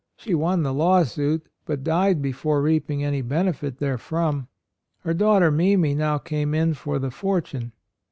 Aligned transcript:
She 0.17 0.33
won 0.33 0.63
the 0.63 0.73
law 0.73 1.03
suit 1.03 1.45
but 1.63 1.83
died 1.83 2.23
before 2.23 2.63
reaping 2.63 3.03
any 3.03 3.21
benefit 3.21 3.77
therefrom; 3.77 4.47
her 5.01 5.13
daughter 5.13 5.51
Mimi 5.51 5.93
now 5.93 6.17
came 6.17 6.55
in 6.55 6.73
for 6.73 6.97
the 6.97 7.11
fort 7.11 7.53
une. 7.53 7.71